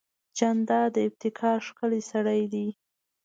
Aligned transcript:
جانداد 0.37 0.89
د 0.95 0.97
ابتکار 1.07 1.57
ښکلی 1.67 2.01
سړی 2.11 2.41
دی. 2.53 2.67